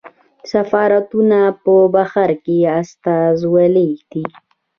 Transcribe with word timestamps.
سفارتونه 0.51 1.39
په 1.63 1.73
بهر 1.95 2.29
کې 2.43 2.57
استازولۍ 2.79 3.91
دي 4.11 4.25